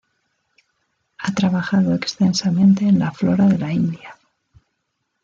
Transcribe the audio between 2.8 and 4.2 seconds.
en la flora de la India.